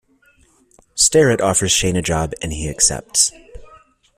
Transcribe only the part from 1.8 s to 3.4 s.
a job, and he accepts.